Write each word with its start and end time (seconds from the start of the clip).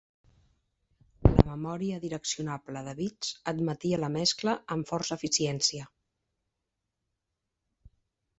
La 1.25 1.41
memòria 1.49 1.99
direccionable 2.05 2.81
de 2.87 2.95
bits 3.01 3.29
admetia 3.53 4.01
la 4.05 4.09
mescla 4.17 4.57
amb 4.77 4.91
força 4.93 5.19
eficiència. 5.23 5.87